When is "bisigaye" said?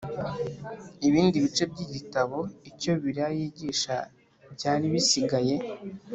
4.93-5.55